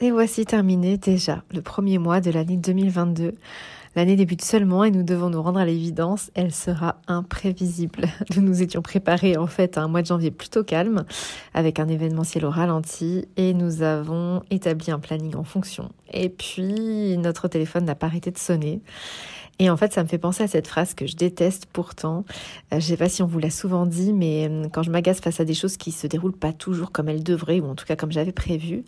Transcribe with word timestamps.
Et 0.00 0.12
voici 0.12 0.44
terminé 0.44 0.96
déjà 0.96 1.42
le 1.52 1.60
premier 1.60 1.98
mois 1.98 2.20
de 2.20 2.30
l'année 2.30 2.56
2022. 2.56 3.34
L'année 3.96 4.14
débute 4.14 4.44
seulement 4.44 4.84
et 4.84 4.92
nous 4.92 5.02
devons 5.02 5.28
nous 5.28 5.42
rendre 5.42 5.58
à 5.58 5.64
l'évidence, 5.64 6.30
elle 6.34 6.52
sera 6.52 7.00
imprévisible. 7.08 8.04
Nous 8.36 8.42
nous 8.42 8.62
étions 8.62 8.80
préparés 8.80 9.36
en 9.36 9.48
fait 9.48 9.76
à 9.76 9.82
un 9.82 9.88
mois 9.88 10.02
de 10.02 10.06
janvier 10.06 10.30
plutôt 10.30 10.62
calme, 10.62 11.04
avec 11.52 11.80
un 11.80 11.88
événementiel 11.88 12.44
au 12.44 12.50
ralenti, 12.50 13.26
et 13.36 13.54
nous 13.54 13.82
avons 13.82 14.44
établi 14.50 14.92
un 14.92 15.00
planning 15.00 15.34
en 15.34 15.42
fonction. 15.42 15.90
Et 16.12 16.28
puis 16.28 17.16
notre 17.18 17.48
téléphone 17.48 17.86
n'a 17.86 17.96
pas 17.96 18.06
arrêté 18.06 18.30
de 18.30 18.38
sonner. 18.38 18.80
Et 19.58 19.70
en 19.70 19.76
fait, 19.76 19.92
ça 19.92 20.02
me 20.02 20.08
fait 20.08 20.18
penser 20.18 20.44
à 20.44 20.48
cette 20.48 20.68
phrase 20.68 20.94
que 20.94 21.06
je 21.06 21.16
déteste 21.16 21.66
pourtant. 21.72 22.24
Euh, 22.72 22.80
je 22.80 22.86
sais 22.86 22.96
pas 22.96 23.08
si 23.08 23.22
on 23.22 23.26
vous 23.26 23.38
l'a 23.38 23.50
souvent 23.50 23.86
dit, 23.86 24.12
mais 24.12 24.48
euh, 24.48 24.68
quand 24.72 24.82
je 24.82 24.90
m'agace 24.90 25.20
face 25.20 25.40
à 25.40 25.44
des 25.44 25.54
choses 25.54 25.76
qui 25.76 25.90
se 25.90 26.06
déroulent 26.06 26.36
pas 26.36 26.52
toujours 26.52 26.92
comme 26.92 27.08
elles 27.08 27.24
devraient, 27.24 27.60
ou 27.60 27.66
en 27.66 27.74
tout 27.74 27.84
cas 27.84 27.96
comme 27.96 28.12
j'avais 28.12 28.32
prévu, 28.32 28.84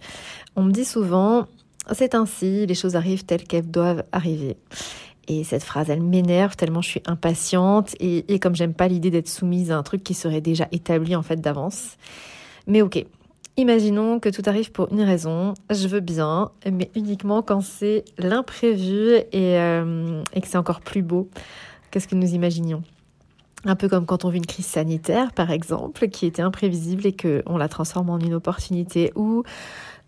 on 0.57 0.63
me 0.63 0.71
dit 0.71 0.85
souvent 0.85 1.47
c'est 1.93 2.15
ainsi, 2.15 2.67
les 2.67 2.75
choses 2.75 2.95
arrivent 2.95 3.25
telles 3.25 3.45
qu'elles 3.45 3.71
doivent 3.71 4.05
arriver. 4.13 4.57
Et 5.29 5.45
cette 5.45 5.65
phrase, 5.65 5.91
elle 5.91 6.03
m'énerve 6.03 6.57
tellement 6.57 6.83
je 6.83 6.89
suis 6.89 7.03
impatiente 7.07 7.95
et, 8.01 8.33
et 8.33 8.39
comme 8.39 8.55
j'aime 8.55 8.75
pas 8.75 8.89
l'idée 8.89 9.11
d'être 9.11 9.29
soumise 9.29 9.71
à 9.71 9.79
un 9.79 9.83
truc 9.83 10.03
qui 10.03 10.15
serait 10.15 10.41
déjà 10.41 10.69
établi 10.73 11.17
en 11.17 11.23
fait 11.23 11.41
d'avance. 11.41 11.97
Mais 12.67 12.83
ok, 12.83 13.05
Imaginons 13.61 14.21
que 14.21 14.31
tout 14.31 14.41
arrive 14.47 14.73
pour 14.73 14.91
une 14.91 15.03
raison, 15.03 15.53
je 15.69 15.87
veux 15.87 16.01
bien, 16.01 16.51
mais 16.65 16.91
uniquement 16.95 17.43
quand 17.43 17.61
c'est 17.61 18.07
l'imprévu 18.17 19.17
et, 19.33 19.59
euh, 19.59 20.23
que 20.35 20.47
c'est 20.47 20.57
encore 20.57 20.81
plus 20.81 21.03
beau 21.03 21.29
que 21.91 22.01
ce 22.01 22.09
que 22.09 22.15
nous 22.15 22.33
imaginions? 22.33 22.83
Un 23.67 23.77
peu 23.77 23.91
comme 23.91 24.07
quand 24.07 24.25
on 24.25 24.31
vit 24.31 24.39
une 24.39 24.47
crise 24.47 24.65
sanitaire, 24.65 25.33
par 25.33 25.51
exemple, 25.51 26.09
qui 26.09 26.25
était 26.25 26.41
imprévisible 26.41 27.05
et 27.07 27.15
qu'on 27.15 27.59
la 27.59 27.69
transforme 27.69 28.09
en 28.09 28.19
une 28.19 28.33
opportunité, 28.33 29.13
ou 29.15 29.43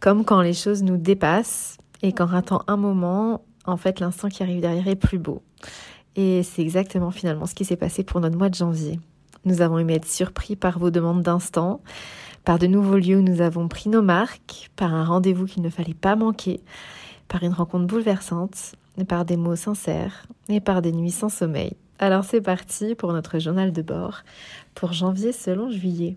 comme 0.01 0.25
quand 0.25 0.41
les 0.41 0.55
choses 0.55 0.83
nous 0.83 0.97
dépassent 0.97 1.77
et 2.01 2.15
qu'en 2.15 2.25
ratant 2.25 2.63
un 2.69 2.79
moment, 2.79 3.45
en 3.67 3.77
fait, 3.77 4.01
l'instant 4.01 4.31
qui 4.31 4.43
arrive 4.43 4.63
derrière 4.63 4.89
est 4.89 4.97
plus 4.97 5.19
beau. 5.19 5.43
Et 6.17 6.43
c'est 6.43 6.63
exactement 6.63 7.11
finalement 7.11 7.45
ce 7.45 7.55
qui 7.55 7.67
s'est 7.67 7.77
passé 7.77 8.03
pour 8.03 8.19
notre 8.21 8.39
mois 8.39 8.49
de 8.49 8.55
janvier. 8.55 8.99
Nous 9.45 9.61
avons 9.61 9.79
aimé 9.79 9.95
être 9.95 10.09
surpris 10.09 10.55
par 10.57 10.79
vos 10.79 10.91
demandes 10.91 11.23
d'instant, 11.23 11.81
par 12.45 12.59
de 12.59 12.67
nouveaux 12.67 12.97
lieux 12.97 13.19
où 13.19 13.23
nous 13.23 13.41
avons 13.41 13.69
pris 13.69 13.89
nos 13.89 14.03
marques, 14.03 14.71
par 14.77 14.95
un 14.95 15.05
rendez-vous 15.05 15.47
qu'il 15.47 15.63
ne 15.63 15.71
fallait 15.71 15.95
pas 15.95 16.17
manquer, 16.17 16.61
par 17.29 17.43
une 17.43 17.53
rencontre 17.53 17.87
bouleversante, 17.87 18.75
par 19.09 19.25
des 19.25 19.37
mots 19.37 19.57
sincères 19.57 20.27
et 20.49 20.61
par 20.61 20.83
des 20.83 20.93
nuits 20.93 21.11
sans 21.11 21.29
sommeil. 21.29 21.75
Alors 21.99 22.25
c'est 22.25 22.41
parti 22.41 22.95
pour 22.95 23.13
notre 23.13 23.39
journal 23.39 23.73
de 23.73 23.83
bord 23.83 24.23
pour 24.75 24.93
janvier 24.93 25.33
selon 25.33 25.71
juillet. 25.71 26.17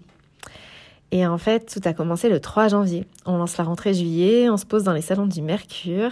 Et 1.12 1.26
en 1.26 1.38
fait, 1.38 1.72
tout 1.72 1.88
a 1.88 1.94
commencé 1.94 2.30
le 2.30 2.40
3 2.40 2.70
janvier. 2.70 3.06
On 3.26 3.38
lance 3.38 3.58
la 3.58 3.64
rentrée 3.64 3.94
juillet, 3.94 4.50
on 4.50 4.58
se 4.58 4.66
pose 4.66 4.84
dans 4.84 4.94
les 4.94 5.02
salons 5.02 5.28
du 5.28 5.42
Mercure 5.42 6.12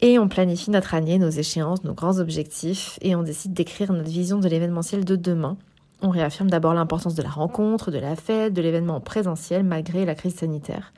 et 0.00 0.18
on 0.18 0.28
planifie 0.28 0.70
notre 0.70 0.94
année, 0.94 1.18
nos 1.18 1.30
échéances, 1.30 1.84
nos 1.84 1.94
grands 1.94 2.18
objectifs 2.18 2.98
et 3.02 3.14
on 3.14 3.22
décide 3.22 3.52
d'écrire 3.52 3.92
notre 3.92 4.10
vision 4.10 4.38
de 4.38 4.48
l'événementiel 4.48 5.04
de 5.04 5.16
demain 5.16 5.56
on 6.02 6.10
réaffirme 6.10 6.50
d'abord 6.50 6.74
l'importance 6.74 7.14
de 7.14 7.22
la 7.22 7.30
rencontre, 7.30 7.90
de 7.90 7.98
la 7.98 8.16
fête, 8.16 8.52
de 8.52 8.62
l'événement 8.62 8.96
en 8.96 9.00
présentiel 9.00 9.64
malgré 9.64 10.04
la 10.04 10.14
crise 10.14 10.34
sanitaire. 10.34 10.92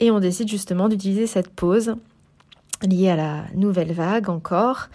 Et 0.00 0.10
on 0.10 0.20
décide 0.20 0.48
justement 0.48 0.88
d'utiliser 0.88 1.26
cette 1.26 1.50
pause 1.50 1.94
liée 2.82 3.10
à 3.10 3.16
la 3.16 3.44
nouvelle 3.54 3.92
vague 3.92 4.28
encore 4.28 4.88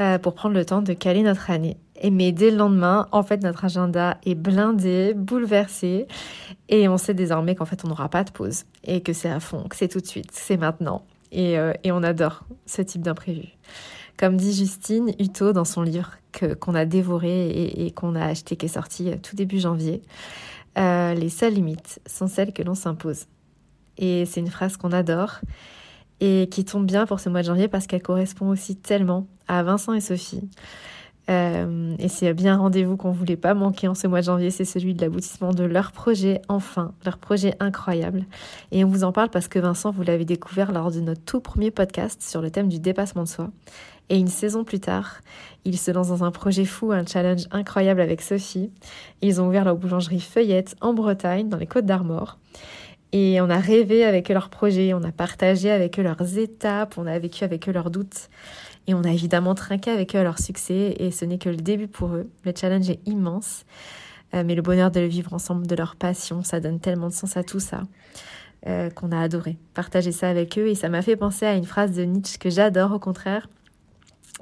euh, 0.00 0.18
pour 0.18 0.34
prendre 0.34 0.54
le 0.54 0.64
temps 0.64 0.82
de 0.82 0.92
caler 0.92 1.22
notre 1.22 1.50
année. 1.50 1.76
Mais 2.10 2.32
dès 2.32 2.50
le 2.50 2.56
lendemain, 2.56 3.06
en 3.12 3.22
fait, 3.22 3.42
notre 3.42 3.64
agenda 3.64 4.18
est 4.24 4.34
blindé, 4.34 5.14
bouleversé, 5.14 6.06
et 6.68 6.88
on 6.88 6.98
sait 6.98 7.14
désormais 7.14 7.54
qu'en 7.54 7.64
fait, 7.64 7.84
on 7.84 7.88
n'aura 7.88 8.08
pas 8.08 8.22
de 8.22 8.30
pause 8.30 8.64
et 8.84 9.00
que 9.00 9.12
c'est 9.12 9.30
à 9.30 9.40
fond, 9.40 9.64
que 9.64 9.76
c'est 9.76 9.88
tout 9.88 10.00
de 10.00 10.06
suite, 10.06 10.30
c'est 10.32 10.56
maintenant. 10.56 11.04
Et, 11.32 11.58
euh, 11.58 11.72
et 11.84 11.92
on 11.92 12.02
adore 12.02 12.44
ce 12.66 12.82
type 12.82 13.02
d'imprévu. 13.02 13.48
Comme 14.18 14.36
dit 14.36 14.54
Justine 14.54 15.12
Hutto 15.18 15.52
dans 15.52 15.64
son 15.64 15.82
livre 15.82 16.12
qu'on 16.60 16.74
a 16.74 16.84
dévoré 16.84 17.50
et, 17.50 17.90
qu'on 17.90 18.14
a 18.14 18.24
acheté, 18.24 18.56
qui 18.56 18.66
est 18.66 18.70
sorti 18.70 19.10
euh, 19.10 19.16
tout 19.22 19.36
début 19.36 19.58
janvier, 19.58 20.02
euh, 20.78 21.14
les 21.14 21.28
seules 21.28 21.54
limites 21.54 22.00
sont 22.06 22.28
celles 22.28 22.52
que 22.52 22.62
l'on 22.62 22.74
s'impose. 22.74 23.26
Et 23.98 24.26
c'est 24.26 24.40
une 24.40 24.50
phrase 24.50 24.76
qu'on 24.76 24.92
adore 24.92 25.40
et 26.20 26.48
qui 26.50 26.64
tombe 26.64 26.86
bien 26.86 27.06
pour 27.06 27.20
ce 27.20 27.28
mois 27.28 27.42
de 27.42 27.46
janvier 27.46 27.68
parce 27.68 27.86
qu'elle 27.86 28.02
correspond 28.02 28.48
aussi 28.48 28.76
tellement 28.76 29.26
à 29.48 29.62
Vincent 29.62 29.94
et 29.94 30.00
Sophie. 30.00 30.48
Euh, 31.28 31.96
et 31.98 32.08
c'est 32.08 32.32
bien 32.34 32.54
un 32.54 32.58
rendez-vous 32.58 32.96
qu'on 32.96 33.10
voulait 33.10 33.36
pas 33.36 33.54
manquer 33.54 33.88
en 33.88 33.94
ce 33.94 34.06
mois 34.06 34.20
de 34.20 34.26
janvier, 34.26 34.50
c'est 34.50 34.64
celui 34.64 34.94
de 34.94 35.00
l'aboutissement 35.00 35.52
de 35.52 35.64
leur 35.64 35.90
projet, 35.90 36.40
enfin, 36.48 36.92
leur 37.04 37.18
projet 37.18 37.54
incroyable. 37.58 38.24
Et 38.70 38.84
on 38.84 38.88
vous 38.88 39.02
en 39.02 39.12
parle 39.12 39.30
parce 39.30 39.48
que 39.48 39.58
Vincent, 39.58 39.90
vous 39.90 40.02
l'avez 40.02 40.24
découvert 40.24 40.70
lors 40.70 40.92
de 40.92 41.00
notre 41.00 41.22
tout 41.22 41.40
premier 41.40 41.70
podcast 41.72 42.22
sur 42.22 42.42
le 42.42 42.50
thème 42.50 42.68
du 42.68 42.78
dépassement 42.78 43.24
de 43.24 43.28
soi. 43.28 43.50
Et 44.08 44.18
une 44.18 44.28
saison 44.28 44.62
plus 44.62 44.78
tard, 44.78 45.20
ils 45.64 45.78
se 45.78 45.90
lancent 45.90 46.08
dans 46.08 46.22
un 46.22 46.30
projet 46.30 46.64
fou, 46.64 46.92
un 46.92 47.04
challenge 47.04 47.46
incroyable 47.50 48.00
avec 48.00 48.22
Sophie. 48.22 48.70
Ils 49.20 49.40
ont 49.40 49.48
ouvert 49.48 49.64
leur 49.64 49.76
boulangerie 49.76 50.20
Feuillette 50.20 50.76
en 50.80 50.94
Bretagne, 50.94 51.48
dans 51.48 51.56
les 51.56 51.66
Côtes 51.66 51.86
d'Armor. 51.86 52.38
Et 53.12 53.40
on 53.40 53.50
a 53.50 53.58
rêvé 53.58 54.04
avec 54.04 54.30
eux 54.30 54.34
leur 54.34 54.48
projet, 54.48 54.94
on 54.94 55.02
a 55.02 55.10
partagé 55.10 55.70
avec 55.70 55.98
eux 55.98 56.02
leurs 56.02 56.38
étapes, 56.38 56.94
on 56.98 57.06
a 57.06 57.18
vécu 57.18 57.44
avec 57.44 57.68
eux 57.68 57.72
leurs 57.72 57.90
doutes. 57.90 58.28
Et 58.86 58.94
on 58.94 59.02
a 59.02 59.10
évidemment 59.10 59.54
trinqué 59.54 59.90
avec 59.90 60.14
eux 60.14 60.22
leur 60.22 60.38
succès. 60.38 60.94
Et 60.98 61.10
ce 61.10 61.24
n'est 61.24 61.38
que 61.38 61.48
le 61.48 61.56
début 61.56 61.88
pour 61.88 62.14
eux. 62.14 62.30
Le 62.44 62.52
challenge 62.54 62.88
est 62.88 63.00
immense. 63.06 63.64
Euh, 64.34 64.44
mais 64.44 64.54
le 64.54 64.62
bonheur 64.62 64.90
de 64.90 65.00
le 65.00 65.06
vivre 65.06 65.32
ensemble, 65.34 65.66
de 65.66 65.74
leur 65.74 65.96
passion, 65.96 66.42
ça 66.42 66.60
donne 66.60 66.78
tellement 66.78 67.08
de 67.08 67.12
sens 67.12 67.36
à 67.36 67.42
tout 67.42 67.60
ça. 67.60 67.82
Euh, 68.66 68.90
qu'on 68.90 69.12
a 69.12 69.20
adoré 69.20 69.58
partager 69.74 70.10
ça 70.10 70.28
avec 70.28 70.58
eux 70.58 70.66
et 70.66 70.74
ça 70.74 70.88
m'a 70.88 71.02
fait 71.02 71.14
penser 71.14 71.46
à 71.46 71.54
une 71.54 71.66
phrase 71.66 71.92
de 71.92 72.02
Nietzsche 72.02 72.38
que 72.38 72.50
j'adore 72.50 72.90
au 72.90 72.98
contraire 72.98 73.48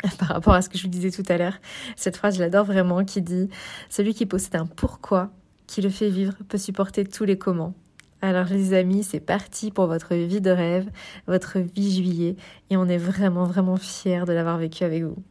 par 0.18 0.28
rapport 0.28 0.54
à 0.54 0.62
ce 0.62 0.68
que 0.68 0.78
je 0.78 0.82
vous 0.82 0.88
disais 0.88 1.10
tout 1.10 1.24
à 1.28 1.38
l'heure. 1.38 1.58
Cette 1.96 2.16
phrase, 2.16 2.36
je 2.36 2.40
l'adore 2.40 2.64
vraiment, 2.64 3.04
qui 3.04 3.22
dit 3.22 3.48
Celui 3.88 4.14
qui 4.14 4.26
possède 4.26 4.56
un 4.56 4.66
pourquoi, 4.66 5.30
qui 5.66 5.82
le 5.82 5.90
fait 5.90 6.08
vivre, 6.08 6.34
peut 6.48 6.58
supporter 6.58 7.04
tous 7.04 7.24
les 7.24 7.38
comment. 7.38 7.74
Alors 8.22 8.46
les 8.48 8.72
amis, 8.72 9.02
c'est 9.02 9.20
parti 9.20 9.70
pour 9.70 9.86
votre 9.86 10.14
vie 10.14 10.40
de 10.40 10.50
rêve, 10.50 10.88
votre 11.26 11.58
vie 11.58 11.94
juillet, 11.94 12.36
et 12.70 12.76
on 12.76 12.88
est 12.88 12.96
vraiment 12.96 13.44
vraiment 13.44 13.76
fiers 13.76 14.24
de 14.26 14.32
l'avoir 14.32 14.56
vécu 14.56 14.82
avec 14.84 15.02
vous. 15.02 15.22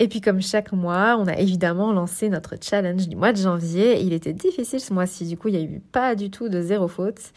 Et 0.00 0.08
puis 0.08 0.20
comme 0.20 0.42
chaque 0.42 0.72
mois, 0.72 1.16
on 1.20 1.28
a 1.28 1.36
évidemment 1.38 1.92
lancé 1.92 2.28
notre 2.28 2.56
challenge 2.60 3.06
du 3.06 3.14
mois 3.14 3.32
de 3.32 3.38
janvier. 3.38 4.00
Il 4.02 4.12
était 4.12 4.32
difficile 4.32 4.80
ce 4.80 4.92
mois-ci, 4.92 5.24
du 5.26 5.36
coup 5.36 5.48
il 5.48 5.56
n'y 5.56 5.62
a 5.62 5.64
eu 5.64 5.80
pas 5.80 6.16
du 6.16 6.30
tout 6.30 6.48
de 6.48 6.60
zéro 6.60 6.88
faute. 6.88 7.32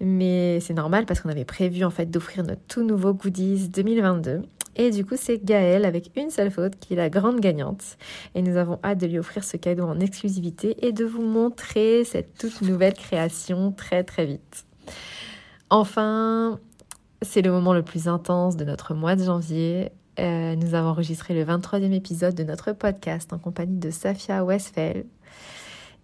Mais 0.00 0.60
c'est 0.60 0.74
normal 0.74 1.04
parce 1.06 1.20
qu'on 1.20 1.28
avait 1.28 1.44
prévu 1.44 1.82
en 1.82 1.90
fait 1.90 2.06
d'offrir 2.06 2.44
notre 2.44 2.62
tout 2.68 2.84
nouveau 2.84 3.14
goodies 3.14 3.68
2022. 3.68 4.42
Et 4.78 4.90
du 4.90 5.04
coup, 5.04 5.16
c'est 5.16 5.44
Gaëlle 5.44 5.84
avec 5.84 6.12
une 6.16 6.30
seule 6.30 6.52
faute 6.52 6.78
qui 6.78 6.94
est 6.94 6.96
la 6.96 7.10
grande 7.10 7.40
gagnante. 7.40 7.98
Et 8.36 8.42
nous 8.42 8.56
avons 8.56 8.78
hâte 8.84 8.98
de 8.98 9.06
lui 9.06 9.18
offrir 9.18 9.42
ce 9.42 9.56
cadeau 9.56 9.84
en 9.84 9.98
exclusivité 9.98 10.86
et 10.86 10.92
de 10.92 11.04
vous 11.04 11.22
montrer 11.22 12.04
cette 12.04 12.38
toute 12.38 12.62
nouvelle 12.62 12.94
création 12.94 13.72
très 13.72 14.04
très 14.04 14.24
vite. 14.24 14.64
Enfin, 15.68 16.60
c'est 17.22 17.42
le 17.42 17.50
moment 17.50 17.74
le 17.74 17.82
plus 17.82 18.06
intense 18.06 18.56
de 18.56 18.64
notre 18.64 18.94
mois 18.94 19.16
de 19.16 19.24
janvier. 19.24 19.90
Euh, 20.20 20.54
nous 20.54 20.74
avons 20.74 20.90
enregistré 20.90 21.34
le 21.34 21.44
23e 21.44 21.92
épisode 21.92 22.34
de 22.34 22.44
notre 22.44 22.72
podcast 22.72 23.32
en 23.32 23.38
compagnie 23.38 23.78
de 23.78 23.90
Safia 23.90 24.44
Westphal. 24.44 25.04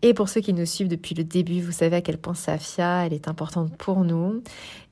Et 0.07 0.13
pour 0.13 0.29
ceux 0.29 0.43
qui 0.43 0.53
nous 0.53 0.67
suivent 0.67 0.89
depuis 0.89 1.15
le 1.15 1.25
début, 1.25 1.63
vous 1.63 1.73
savez 1.73 1.97
à 1.97 2.03
quel 2.03 2.19
point 2.19 2.35
Safia, 2.35 3.07
elle 3.07 3.15
est 3.15 3.27
importante 3.27 3.75
pour 3.79 4.05
nous. 4.05 4.43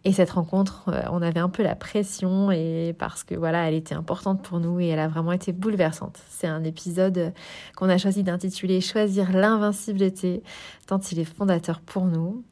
Et 0.04 0.12
cette 0.14 0.30
rencontre, 0.30 0.84
euh, 0.88 1.02
on 1.10 1.20
avait 1.20 1.38
un 1.38 1.50
peu 1.50 1.62
la 1.62 1.74
pression 1.74 2.50
et 2.50 2.94
parce 2.98 3.22
que 3.22 3.34
voilà, 3.34 3.68
elle 3.68 3.74
était 3.74 3.94
importante 3.94 4.42
pour 4.42 4.58
nous 4.58 4.80
et 4.80 4.86
elle 4.86 4.98
a 4.98 5.08
vraiment 5.08 5.32
été 5.32 5.52
bouleversante. 5.52 6.18
C'est 6.30 6.46
un 6.46 6.64
épisode 6.64 7.34
qu'on 7.76 7.90
a 7.90 7.98
choisi 7.98 8.22
d'intituler 8.22 8.80
Choisir 8.80 9.32
l'invincibilité, 9.32 10.42
tant 10.86 10.98
il 10.98 11.18
est 11.18 11.24
fondateur 11.24 11.80
pour 11.80 12.06
nous. 12.06 12.42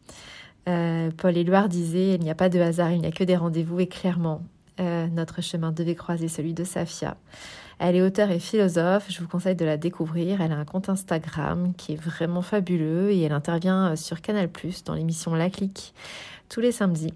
Euh, 0.68 1.10
Paul 1.16 1.38
Éluard 1.38 1.70
disait 1.70 2.16
Il 2.16 2.20
n'y 2.20 2.30
a 2.30 2.34
pas 2.34 2.50
de 2.50 2.60
hasard, 2.60 2.92
il 2.92 3.00
n'y 3.00 3.06
a 3.06 3.10
que 3.10 3.24
des 3.24 3.36
rendez-vous 3.36 3.80
et 3.80 3.86
clairement, 3.86 4.42
euh, 4.80 5.06
notre 5.08 5.42
chemin 5.42 5.72
devait 5.72 5.94
croiser 5.94 6.28
celui 6.28 6.54
de 6.54 6.64
Safia. 6.64 7.16
Elle 7.78 7.96
est 7.96 8.02
auteure 8.02 8.30
et 8.30 8.38
philosophe, 8.38 9.06
je 9.08 9.20
vous 9.20 9.28
conseille 9.28 9.56
de 9.56 9.64
la 9.64 9.76
découvrir. 9.76 10.40
Elle 10.40 10.52
a 10.52 10.56
un 10.56 10.64
compte 10.64 10.88
Instagram 10.88 11.72
qui 11.76 11.92
est 11.92 12.00
vraiment 12.00 12.42
fabuleux 12.42 13.10
et 13.10 13.22
elle 13.22 13.32
intervient 13.32 13.96
sur 13.96 14.20
Canal⁇ 14.20 14.46
dans 14.84 14.94
l'émission 14.94 15.34
La 15.34 15.48
Clique 15.48 15.94
tous 16.50 16.60
les 16.60 16.72
samedis. 16.72 17.14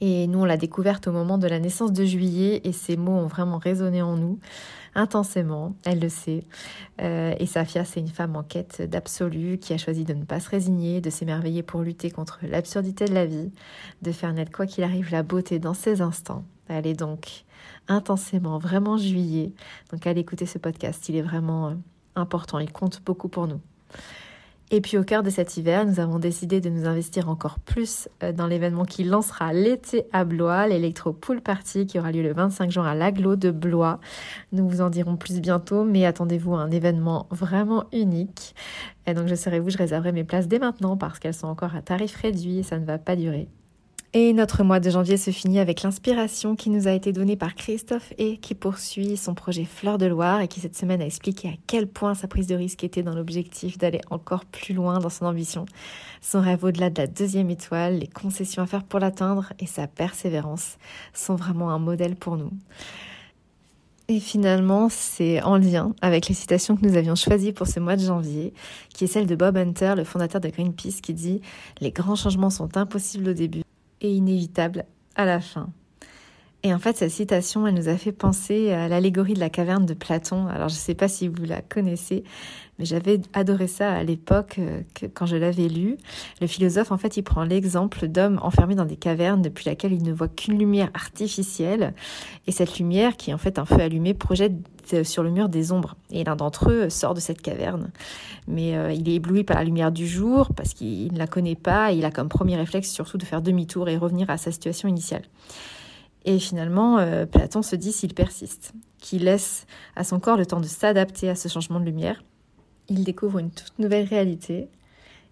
Et 0.00 0.26
nous, 0.26 0.40
on 0.40 0.44
l'a 0.44 0.56
découverte 0.56 1.06
au 1.06 1.12
moment 1.12 1.38
de 1.38 1.46
la 1.46 1.58
naissance 1.60 1.92
de 1.92 2.04
Juillet 2.04 2.60
et 2.64 2.72
ces 2.72 2.96
mots 2.96 3.12
ont 3.12 3.26
vraiment 3.26 3.58
résonné 3.58 4.02
en 4.02 4.16
nous 4.16 4.38
intensément, 4.96 5.76
elle 5.84 6.00
le 6.00 6.08
sait. 6.08 6.42
Euh, 7.02 7.34
et 7.38 7.46
Safia, 7.46 7.84
c'est 7.84 8.00
une 8.00 8.08
femme 8.08 8.34
en 8.34 8.42
quête 8.42 8.82
d'absolu 8.82 9.58
qui 9.58 9.74
a 9.74 9.78
choisi 9.78 10.04
de 10.04 10.14
ne 10.14 10.24
pas 10.24 10.40
se 10.40 10.48
résigner, 10.48 11.00
de 11.00 11.10
s'émerveiller 11.10 11.62
pour 11.62 11.82
lutter 11.82 12.10
contre 12.10 12.40
l'absurdité 12.42 13.04
de 13.04 13.12
la 13.12 13.26
vie, 13.26 13.52
de 14.02 14.10
faire 14.10 14.32
naître 14.32 14.50
quoi 14.50 14.66
qu'il 14.66 14.82
arrive 14.84 15.12
la 15.12 15.22
beauté 15.22 15.58
dans 15.58 15.74
ses 15.74 16.00
instants. 16.00 16.44
Elle 16.68 16.86
est 16.86 16.98
donc 16.98 17.44
intensément, 17.88 18.58
vraiment 18.58 18.96
juillet. 18.96 19.52
Donc 19.92 20.06
allez 20.06 20.22
écouter 20.22 20.46
ce 20.46 20.58
podcast, 20.58 21.08
il 21.10 21.16
est 21.16 21.22
vraiment 21.22 21.68
euh, 21.68 21.74
important, 22.16 22.58
il 22.58 22.72
compte 22.72 23.02
beaucoup 23.04 23.28
pour 23.28 23.46
nous. 23.46 23.60
Et 24.72 24.80
puis 24.80 24.98
au 24.98 25.04
cœur 25.04 25.22
de 25.22 25.30
cet 25.30 25.56
hiver, 25.56 25.86
nous 25.86 26.00
avons 26.00 26.18
décidé 26.18 26.60
de 26.60 26.68
nous 26.68 26.86
investir 26.86 27.28
encore 27.28 27.60
plus 27.60 28.08
euh, 28.24 28.32
dans 28.32 28.48
l'événement 28.48 28.84
qui 28.84 29.04
lancera 29.04 29.52
l'été 29.52 30.06
à 30.12 30.24
Blois, 30.24 30.66
l'électro 30.66 31.12
pool 31.12 31.40
party 31.40 31.86
qui 31.86 32.00
aura 32.00 32.10
lieu 32.10 32.22
le 32.22 32.32
25 32.32 32.70
juin 32.72 32.84
à 32.84 32.94
l'aglo 32.96 33.36
de 33.36 33.52
Blois. 33.52 34.00
Nous 34.50 34.68
vous 34.68 34.80
en 34.80 34.90
dirons 34.90 35.16
plus 35.16 35.40
bientôt, 35.40 35.84
mais 35.84 36.04
attendez-vous 36.04 36.56
à 36.56 36.62
un 36.62 36.70
événement 36.72 37.28
vraiment 37.30 37.84
unique. 37.92 38.56
Et 39.06 39.14
donc 39.14 39.28
je 39.28 39.36
serai 39.36 39.60
vous, 39.60 39.70
je 39.70 39.78
réserverai 39.78 40.10
mes 40.10 40.24
places 40.24 40.48
dès 40.48 40.58
maintenant 40.58 40.96
parce 40.96 41.20
qu'elles 41.20 41.34
sont 41.34 41.46
encore 41.46 41.76
à 41.76 41.82
tarif 41.82 42.16
réduit 42.16 42.58
et 42.58 42.62
ça 42.64 42.80
ne 42.80 42.84
va 42.84 42.98
pas 42.98 43.14
durer. 43.14 43.48
Et 44.18 44.32
notre 44.32 44.64
mois 44.64 44.80
de 44.80 44.88
janvier 44.88 45.18
se 45.18 45.30
finit 45.30 45.58
avec 45.58 45.82
l'inspiration 45.82 46.56
qui 46.56 46.70
nous 46.70 46.88
a 46.88 46.92
été 46.92 47.12
donnée 47.12 47.36
par 47.36 47.54
Christophe 47.54 48.14
et 48.16 48.38
qui 48.38 48.54
poursuit 48.54 49.18
son 49.18 49.34
projet 49.34 49.66
Fleur 49.66 49.98
de 49.98 50.06
Loire 50.06 50.40
et 50.40 50.48
qui 50.48 50.60
cette 50.60 50.74
semaine 50.74 51.02
a 51.02 51.04
expliqué 51.04 51.48
à 51.48 51.56
quel 51.66 51.86
point 51.86 52.14
sa 52.14 52.26
prise 52.26 52.46
de 52.46 52.54
risque 52.54 52.82
était 52.82 53.02
dans 53.02 53.14
l'objectif 53.14 53.76
d'aller 53.76 54.00
encore 54.08 54.46
plus 54.46 54.72
loin 54.72 55.00
dans 55.00 55.10
son 55.10 55.26
ambition, 55.26 55.66
son 56.22 56.40
rêve 56.40 56.64
au-delà 56.64 56.88
de 56.88 56.98
la 56.98 57.06
deuxième 57.06 57.50
étoile, 57.50 57.98
les 57.98 58.06
concessions 58.06 58.62
à 58.62 58.66
faire 58.66 58.84
pour 58.84 59.00
l'atteindre 59.00 59.52
et 59.58 59.66
sa 59.66 59.86
persévérance 59.86 60.78
sont 61.12 61.34
vraiment 61.34 61.68
un 61.68 61.78
modèle 61.78 62.16
pour 62.16 62.38
nous. 62.38 62.52
Et 64.08 64.18
finalement, 64.18 64.88
c'est 64.88 65.42
en 65.42 65.58
lien 65.58 65.94
avec 66.00 66.28
les 66.28 66.34
citations 66.34 66.74
que 66.74 66.86
nous 66.86 66.96
avions 66.96 67.16
choisies 67.16 67.52
pour 67.52 67.66
ce 67.66 67.80
mois 67.80 67.96
de 67.96 68.06
janvier, 68.06 68.54
qui 68.94 69.04
est 69.04 69.08
celle 69.08 69.26
de 69.26 69.36
Bob 69.36 69.58
Hunter, 69.58 69.92
le 69.94 70.04
fondateur 70.04 70.40
de 70.40 70.48
Greenpeace, 70.48 71.02
qui 71.02 71.12
dit⁇ 71.12 71.42
Les 71.82 71.90
grands 71.90 72.16
changements 72.16 72.48
sont 72.48 72.78
impossibles 72.78 73.28
au 73.28 73.34
début, 73.34 73.60
et 74.00 74.12
inévitable 74.12 74.84
à 75.14 75.24
la 75.24 75.40
fin. 75.40 75.70
Et 76.66 76.74
en 76.74 76.80
fait, 76.80 76.96
cette 76.96 77.12
citation, 77.12 77.64
elle 77.68 77.74
nous 77.74 77.88
a 77.88 77.96
fait 77.96 78.10
penser 78.10 78.72
à 78.72 78.88
l'allégorie 78.88 79.34
de 79.34 79.38
la 79.38 79.50
caverne 79.50 79.86
de 79.86 79.94
Platon. 79.94 80.48
Alors, 80.48 80.68
je 80.68 80.74
ne 80.74 80.80
sais 80.80 80.96
pas 80.96 81.06
si 81.06 81.28
vous 81.28 81.44
la 81.44 81.62
connaissez, 81.62 82.24
mais 82.80 82.84
j'avais 82.84 83.20
adoré 83.34 83.68
ça 83.68 83.92
à 83.92 84.02
l'époque 84.02 84.56
euh, 84.58 84.80
quand 85.14 85.26
je 85.26 85.36
l'avais 85.36 85.68
lu. 85.68 85.96
Le 86.40 86.48
philosophe, 86.48 86.90
en 86.90 86.98
fait, 86.98 87.16
il 87.16 87.22
prend 87.22 87.44
l'exemple 87.44 88.08
d'hommes 88.08 88.40
enfermés 88.42 88.74
dans 88.74 88.84
des 88.84 88.96
cavernes 88.96 89.42
depuis 89.42 89.66
laquelle 89.66 89.92
ils 89.92 90.02
ne 90.02 90.12
voient 90.12 90.26
qu'une 90.26 90.58
lumière 90.58 90.90
artificielle. 90.92 91.94
Et 92.48 92.50
cette 92.50 92.80
lumière, 92.80 93.16
qui 93.16 93.30
est 93.30 93.34
en 93.34 93.38
fait 93.38 93.60
un 93.60 93.64
feu 93.64 93.78
allumé, 93.78 94.12
projette 94.12 94.54
euh, 94.92 95.04
sur 95.04 95.22
le 95.22 95.30
mur 95.30 95.48
des 95.48 95.70
ombres. 95.70 95.94
Et 96.10 96.24
l'un 96.24 96.34
d'entre 96.34 96.72
eux 96.72 96.90
sort 96.90 97.14
de 97.14 97.20
cette 97.20 97.42
caverne. 97.42 97.92
Mais 98.48 98.76
euh, 98.76 98.90
il 98.90 99.08
est 99.08 99.14
ébloui 99.14 99.44
par 99.44 99.58
la 99.58 99.62
lumière 99.62 99.92
du 99.92 100.08
jour 100.08 100.48
parce 100.52 100.74
qu'il 100.74 101.12
ne 101.12 101.18
la 101.18 101.28
connaît 101.28 101.54
pas. 101.54 101.92
Et 101.92 101.98
il 101.98 102.04
a 102.04 102.10
comme 102.10 102.28
premier 102.28 102.56
réflexe 102.56 102.90
surtout 102.90 103.18
de 103.18 103.24
faire 103.24 103.40
demi-tour 103.40 103.88
et 103.88 103.96
revenir 103.96 104.30
à 104.30 104.36
sa 104.36 104.50
situation 104.50 104.88
initiale. 104.88 105.22
Et 106.26 106.38
finalement, 106.38 106.98
Platon 107.26 107.62
se 107.62 107.76
dit 107.76 107.92
s'il 107.92 108.12
persiste, 108.12 108.72
qu'il 108.98 109.24
laisse 109.24 109.66
à 109.94 110.04
son 110.04 110.20
corps 110.20 110.36
le 110.36 110.44
temps 110.44 110.60
de 110.60 110.66
s'adapter 110.66 111.30
à 111.30 111.36
ce 111.36 111.48
changement 111.48 111.80
de 111.80 111.84
lumière, 111.84 112.22
il 112.88 113.04
découvre 113.04 113.38
une 113.38 113.50
toute 113.50 113.78
nouvelle 113.78 114.06
réalité 114.06 114.68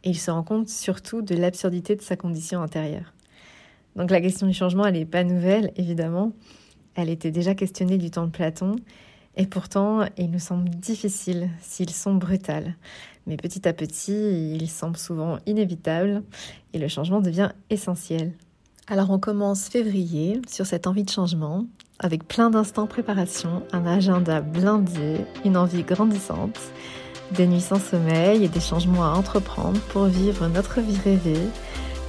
et 0.04 0.10
il 0.10 0.18
se 0.18 0.30
rend 0.30 0.42
compte 0.42 0.68
surtout 0.68 1.22
de 1.22 1.34
l'absurdité 1.34 1.96
de 1.96 2.02
sa 2.02 2.16
condition 2.16 2.62
intérieure. 2.62 3.12
Donc 3.96 4.10
la 4.10 4.20
question 4.20 4.46
du 4.46 4.52
changement, 4.52 4.86
elle 4.86 4.94
n'est 4.94 5.04
pas 5.04 5.24
nouvelle, 5.24 5.72
évidemment. 5.76 6.32
Elle 6.94 7.10
était 7.10 7.30
déjà 7.30 7.54
questionnée 7.54 7.98
du 7.98 8.10
temps 8.10 8.26
de 8.26 8.30
Platon, 8.30 8.76
et 9.36 9.46
pourtant, 9.46 10.04
il 10.16 10.30
nous 10.30 10.38
semble 10.38 10.68
difficile 10.68 11.50
s'ils 11.60 11.90
sont 11.90 12.14
brutales. 12.14 12.76
Mais 13.26 13.36
petit 13.36 13.66
à 13.66 13.72
petit, 13.72 14.54
il 14.54 14.68
semble 14.68 14.96
souvent 14.96 15.38
inévitable, 15.46 16.22
et 16.72 16.78
le 16.78 16.86
changement 16.86 17.20
devient 17.20 17.50
essentiel. 17.70 18.32
Alors 18.86 19.10
on 19.10 19.18
commence 19.18 19.68
février 19.68 20.42
sur 20.46 20.66
cette 20.66 20.86
envie 20.86 21.04
de 21.04 21.10
changement, 21.10 21.64
avec 21.98 22.28
plein 22.28 22.50
d'instants 22.50 22.86
préparation, 22.86 23.62
un 23.72 23.86
agenda 23.86 24.42
blindé, 24.42 25.24
une 25.46 25.56
envie 25.56 25.84
grandissante, 25.84 26.58
des 27.30 27.46
nuits 27.46 27.62
sans 27.62 27.80
sommeil 27.80 28.44
et 28.44 28.48
des 28.48 28.60
changements 28.60 29.04
à 29.04 29.16
entreprendre 29.16 29.80
pour 29.88 30.04
vivre 30.04 30.48
notre 30.48 30.80
vie 30.80 30.98
rêvée, 31.02 31.48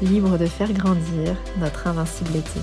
libre 0.02 0.38
de 0.38 0.48
faire 0.48 0.74
grandir 0.74 1.38
notre 1.62 1.88
invincibilité. 1.88 2.60